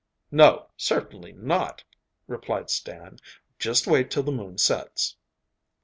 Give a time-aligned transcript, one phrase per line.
[0.31, 1.83] 'No, certainly not!'
[2.25, 3.19] replied Stan.
[3.59, 5.15] 'Just wait till the moon sets.